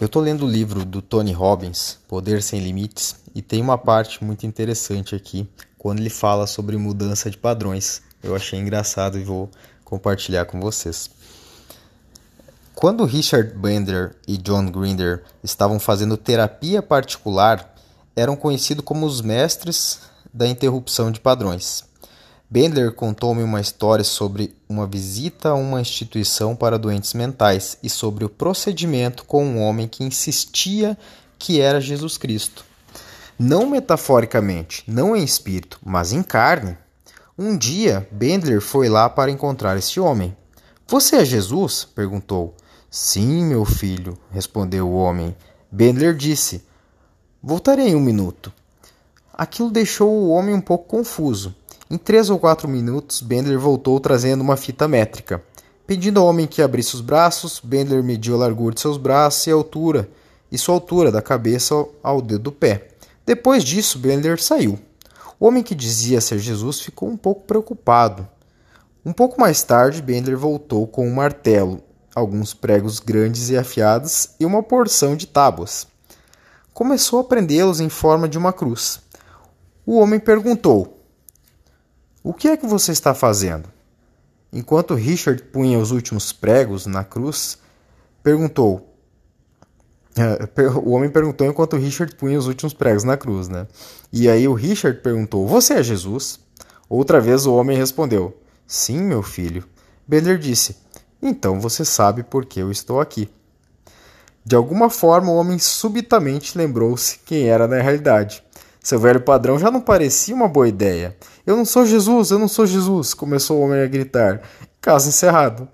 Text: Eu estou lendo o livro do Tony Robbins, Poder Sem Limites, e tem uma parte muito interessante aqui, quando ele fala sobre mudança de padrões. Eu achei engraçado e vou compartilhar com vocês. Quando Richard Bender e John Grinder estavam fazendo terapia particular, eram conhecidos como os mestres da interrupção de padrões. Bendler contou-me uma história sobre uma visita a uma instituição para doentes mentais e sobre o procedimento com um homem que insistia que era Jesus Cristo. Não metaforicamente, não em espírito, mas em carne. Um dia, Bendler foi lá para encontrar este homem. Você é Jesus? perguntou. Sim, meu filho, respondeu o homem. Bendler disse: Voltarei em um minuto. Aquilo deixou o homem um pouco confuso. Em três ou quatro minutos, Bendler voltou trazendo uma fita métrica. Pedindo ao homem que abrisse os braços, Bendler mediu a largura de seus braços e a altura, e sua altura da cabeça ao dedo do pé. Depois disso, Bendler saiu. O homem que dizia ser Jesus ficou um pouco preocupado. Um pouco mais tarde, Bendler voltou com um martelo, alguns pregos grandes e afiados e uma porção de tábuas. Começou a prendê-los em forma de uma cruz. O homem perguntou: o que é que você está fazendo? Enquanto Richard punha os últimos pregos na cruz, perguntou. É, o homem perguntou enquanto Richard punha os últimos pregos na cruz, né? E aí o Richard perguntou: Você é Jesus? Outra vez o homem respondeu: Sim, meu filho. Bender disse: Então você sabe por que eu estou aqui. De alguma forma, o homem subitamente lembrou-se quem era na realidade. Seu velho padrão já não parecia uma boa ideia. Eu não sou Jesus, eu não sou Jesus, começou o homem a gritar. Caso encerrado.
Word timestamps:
Eu 0.00 0.06
estou 0.06 0.22
lendo 0.22 0.46
o 0.46 0.48
livro 0.48 0.84
do 0.84 1.02
Tony 1.02 1.32
Robbins, 1.32 1.98
Poder 2.06 2.40
Sem 2.40 2.60
Limites, 2.60 3.16
e 3.34 3.42
tem 3.42 3.60
uma 3.60 3.76
parte 3.76 4.22
muito 4.22 4.46
interessante 4.46 5.16
aqui, 5.16 5.48
quando 5.76 5.98
ele 5.98 6.08
fala 6.08 6.46
sobre 6.46 6.76
mudança 6.76 7.28
de 7.28 7.36
padrões. 7.36 8.00
Eu 8.22 8.36
achei 8.36 8.60
engraçado 8.60 9.18
e 9.18 9.24
vou 9.24 9.50
compartilhar 9.84 10.44
com 10.44 10.60
vocês. 10.60 11.10
Quando 12.76 13.04
Richard 13.04 13.52
Bender 13.54 14.14
e 14.28 14.36
John 14.36 14.70
Grinder 14.70 15.24
estavam 15.42 15.80
fazendo 15.80 16.16
terapia 16.16 16.80
particular, 16.80 17.74
eram 18.14 18.36
conhecidos 18.36 18.84
como 18.84 19.04
os 19.04 19.20
mestres 19.20 19.98
da 20.32 20.46
interrupção 20.46 21.10
de 21.10 21.18
padrões. 21.18 21.87
Bendler 22.50 22.92
contou-me 22.92 23.42
uma 23.42 23.60
história 23.60 24.02
sobre 24.02 24.56
uma 24.66 24.86
visita 24.86 25.50
a 25.50 25.54
uma 25.54 25.82
instituição 25.82 26.56
para 26.56 26.78
doentes 26.78 27.12
mentais 27.12 27.76
e 27.82 27.90
sobre 27.90 28.24
o 28.24 28.28
procedimento 28.30 29.22
com 29.26 29.44
um 29.44 29.60
homem 29.60 29.86
que 29.86 30.02
insistia 30.02 30.96
que 31.38 31.60
era 31.60 31.78
Jesus 31.78 32.16
Cristo. 32.16 32.64
Não 33.38 33.68
metaforicamente, 33.68 34.82
não 34.86 35.14
em 35.14 35.22
espírito, 35.22 35.78
mas 35.84 36.10
em 36.14 36.22
carne. 36.22 36.78
Um 37.38 37.54
dia, 37.54 38.08
Bendler 38.10 38.62
foi 38.62 38.88
lá 38.88 39.10
para 39.10 39.30
encontrar 39.30 39.76
este 39.76 40.00
homem. 40.00 40.34
Você 40.86 41.16
é 41.16 41.24
Jesus? 41.26 41.86
perguntou. 41.94 42.56
Sim, 42.90 43.44
meu 43.44 43.66
filho, 43.66 44.16
respondeu 44.32 44.88
o 44.88 44.96
homem. 44.96 45.36
Bendler 45.70 46.16
disse: 46.16 46.64
Voltarei 47.42 47.88
em 47.88 47.94
um 47.94 48.00
minuto. 48.00 48.50
Aquilo 49.34 49.70
deixou 49.70 50.10
o 50.10 50.30
homem 50.30 50.54
um 50.54 50.62
pouco 50.62 50.86
confuso. 50.88 51.54
Em 51.90 51.96
três 51.96 52.28
ou 52.28 52.38
quatro 52.38 52.68
minutos, 52.68 53.22
Bendler 53.22 53.58
voltou 53.58 53.98
trazendo 53.98 54.42
uma 54.42 54.58
fita 54.58 54.86
métrica. 54.86 55.42
Pedindo 55.86 56.20
ao 56.20 56.26
homem 56.26 56.46
que 56.46 56.60
abrisse 56.60 56.94
os 56.94 57.00
braços, 57.00 57.62
Bendler 57.64 58.04
mediu 58.04 58.34
a 58.34 58.40
largura 58.40 58.74
de 58.74 58.82
seus 58.82 58.98
braços 58.98 59.46
e 59.46 59.50
a 59.50 59.54
altura, 59.54 60.06
e 60.52 60.58
sua 60.58 60.74
altura 60.74 61.10
da 61.10 61.22
cabeça 61.22 61.74
ao 62.02 62.20
dedo 62.20 62.44
do 62.44 62.52
pé. 62.52 62.88
Depois 63.24 63.64
disso, 63.64 63.98
Bendler 63.98 64.38
saiu. 64.38 64.78
O 65.40 65.46
homem 65.46 65.62
que 65.62 65.74
dizia 65.74 66.20
ser 66.20 66.38
Jesus 66.38 66.80
ficou 66.80 67.08
um 67.08 67.16
pouco 67.16 67.46
preocupado. 67.46 68.28
Um 69.02 69.12
pouco 69.14 69.40
mais 69.40 69.62
tarde, 69.62 70.02
Bendler 70.02 70.36
voltou 70.36 70.86
com 70.86 71.08
um 71.08 71.14
martelo, 71.14 71.80
alguns 72.14 72.52
pregos 72.52 73.00
grandes 73.00 73.48
e 73.48 73.56
afiados 73.56 74.30
e 74.38 74.44
uma 74.44 74.62
porção 74.62 75.16
de 75.16 75.26
tábuas. 75.26 75.86
Começou 76.74 77.20
a 77.20 77.24
prendê-los 77.24 77.80
em 77.80 77.88
forma 77.88 78.28
de 78.28 78.36
uma 78.36 78.52
cruz. 78.52 79.00
O 79.86 79.98
homem 79.98 80.20
perguntou: 80.20 80.97
o 82.28 82.34
que 82.34 82.46
é 82.46 82.58
que 82.58 82.66
você 82.66 82.92
está 82.92 83.14
fazendo? 83.14 83.70
Enquanto 84.52 84.94
Richard 84.94 85.42
punha 85.44 85.78
os 85.78 85.92
últimos 85.92 86.30
pregos 86.30 86.84
na 86.84 87.02
cruz, 87.02 87.56
perguntou. 88.22 88.94
É, 90.14 90.38
o 90.84 90.90
homem 90.90 91.08
perguntou 91.08 91.46
enquanto 91.46 91.78
Richard 91.78 92.14
punha 92.16 92.38
os 92.38 92.46
últimos 92.46 92.74
pregos 92.74 93.02
na 93.02 93.16
cruz, 93.16 93.48
né? 93.48 93.66
E 94.12 94.28
aí 94.28 94.46
o 94.46 94.52
Richard 94.52 95.00
perguntou: 95.00 95.48
Você 95.48 95.72
é 95.72 95.82
Jesus? 95.82 96.38
Outra 96.86 97.18
vez 97.18 97.46
o 97.46 97.54
homem 97.54 97.78
respondeu: 97.78 98.38
Sim, 98.66 99.00
meu 99.00 99.22
filho. 99.22 99.64
Bender 100.06 100.36
disse: 100.36 100.76
Então 101.22 101.58
você 101.58 101.82
sabe 101.82 102.22
por 102.22 102.44
que 102.44 102.60
eu 102.60 102.70
estou 102.70 103.00
aqui. 103.00 103.30
De 104.44 104.54
alguma 104.54 104.90
forma, 104.90 105.32
o 105.32 105.36
homem 105.36 105.58
subitamente 105.58 106.58
lembrou-se 106.58 107.20
quem 107.24 107.48
era 107.48 107.66
na 107.66 107.80
realidade. 107.80 108.42
Seu 108.82 108.98
velho 108.98 109.20
padrão 109.20 109.58
já 109.58 109.70
não 109.70 109.80
parecia 109.80 110.34
uma 110.34 110.48
boa 110.48 110.68
ideia. 110.68 111.16
Eu 111.46 111.56
não 111.56 111.64
sou 111.64 111.84
Jesus, 111.84 112.30
eu 112.30 112.38
não 112.38 112.48
sou 112.48 112.66
Jesus, 112.66 113.14
começou 113.14 113.58
o 113.58 113.62
homem 113.62 113.82
a 113.82 113.86
gritar. 113.86 114.40
Caso 114.80 115.08
encerrado. 115.08 115.68